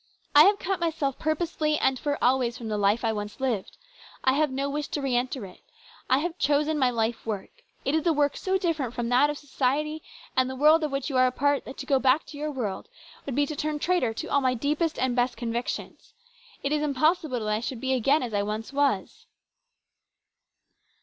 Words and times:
"I 0.35 0.45
have 0.45 0.57
cut 0.57 0.79
myself 0.79 1.19
purposely 1.19 1.77
and 1.77 1.99
for 1.99 2.17
always 2.23 2.57
from 2.57 2.69
the 2.69 2.77
life 2.79 3.05
I 3.05 3.13
once 3.13 3.39
lived. 3.39 3.77
I 4.23 4.33
have 4.33 4.49
no 4.49 4.67
wish 4.67 4.87
to 4.87 4.99
re 4.99 5.15
enter 5.15 5.45
it. 5.45 5.61
I 6.09 6.17
have 6.17 6.39
chosen 6.39 6.79
my 6.79 6.89
life 6.89 7.23
work. 7.23 7.51
It 7.85 7.93
is 7.93 8.07
a 8.07 8.11
work 8.11 8.35
so 8.35 8.57
different 8.57 8.95
from 8.95 9.09
that 9.09 9.29
of 9.29 9.37
society 9.37 10.01
and 10.35 10.49
the 10.49 10.55
world 10.55 10.83
of 10.83 10.91
which 10.91 11.11
you 11.11 11.17
are 11.17 11.27
a 11.27 11.31
part 11.31 11.65
that 11.65 11.77
to 11.77 11.85
go 11.85 11.99
back 11.99 12.25
to 12.25 12.37
your 12.39 12.49
world 12.49 12.87
would 13.27 13.35
be 13.35 13.45
to 13.45 13.55
turn 13.55 13.77
traitor 13.77 14.11
to 14.15 14.25
all 14.27 14.41
my 14.41 14.55
deepest 14.55 14.97
and 14.97 15.15
best 15.15 15.37
convic 15.37 15.67
tions. 15.67 16.13
It 16.63 16.71
is 16.71 16.81
impossible 16.81 17.37
that 17.39 17.47
I 17.49 17.59
should 17.59 17.79
be 17.79 17.93
again 17.93 18.23
as 18.23 18.33
I 18.33 18.41
once 18.41 18.73
was." 18.73 19.27